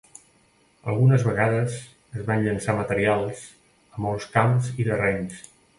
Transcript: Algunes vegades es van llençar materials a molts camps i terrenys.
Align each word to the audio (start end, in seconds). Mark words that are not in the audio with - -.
Algunes 0.93 1.25
vegades 1.27 1.77
es 2.21 2.25
van 2.31 2.43
llençar 2.47 2.77
materials 2.81 3.47
a 3.95 4.07
molts 4.09 4.31
camps 4.39 4.75
i 4.79 4.91
terrenys. 4.93 5.43